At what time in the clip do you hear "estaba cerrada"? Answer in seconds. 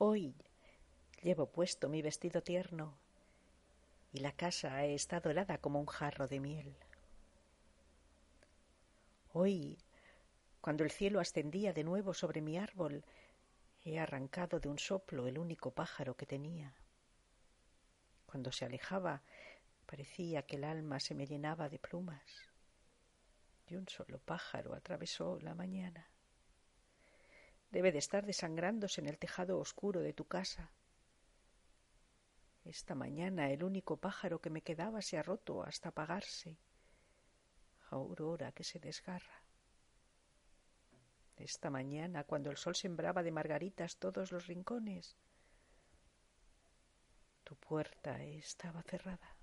48.22-49.36